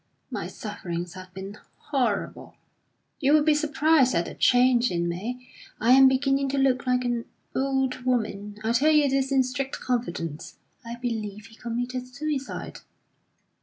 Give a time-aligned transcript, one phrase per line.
[0.31, 2.55] My sufferings have been horrible!
[3.19, 5.47] You will be surprised at the change in me;
[5.79, 8.57] I am beginning to look like an old woman.
[8.63, 10.55] I tell you this in strict confidence.
[10.83, 12.79] _I believe he committed suicide.